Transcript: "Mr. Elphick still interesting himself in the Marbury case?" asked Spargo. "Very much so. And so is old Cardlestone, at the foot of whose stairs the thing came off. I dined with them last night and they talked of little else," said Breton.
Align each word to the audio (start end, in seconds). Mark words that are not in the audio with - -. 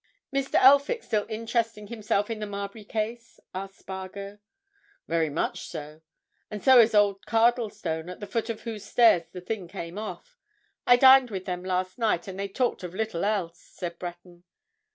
"Mr. 0.33 0.55
Elphick 0.55 1.03
still 1.03 1.27
interesting 1.29 1.85
himself 1.85 2.31
in 2.31 2.39
the 2.39 2.47
Marbury 2.47 2.83
case?" 2.83 3.39
asked 3.53 3.77
Spargo. 3.77 4.39
"Very 5.07 5.29
much 5.29 5.67
so. 5.67 6.01
And 6.49 6.63
so 6.63 6.79
is 6.79 6.95
old 6.95 7.23
Cardlestone, 7.27 8.09
at 8.09 8.19
the 8.19 8.25
foot 8.25 8.49
of 8.49 8.61
whose 8.61 8.83
stairs 8.83 9.27
the 9.31 9.41
thing 9.41 9.67
came 9.67 9.99
off. 9.99 10.39
I 10.87 10.95
dined 10.95 11.29
with 11.29 11.45
them 11.45 11.63
last 11.63 11.99
night 11.99 12.27
and 12.27 12.39
they 12.39 12.47
talked 12.47 12.81
of 12.81 12.95
little 12.95 13.23
else," 13.23 13.59
said 13.59 13.99
Breton. 13.99 14.43